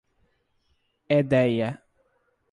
[1.17, 1.69] Edéia